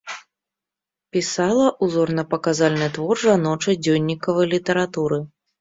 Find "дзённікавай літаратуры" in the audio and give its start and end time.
3.89-5.25